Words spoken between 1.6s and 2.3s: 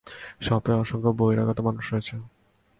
মানুষ রয়েছে!